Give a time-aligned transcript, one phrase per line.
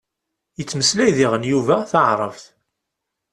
[0.57, 2.43] Yettmeslay diɣen Yuba taɛrabt.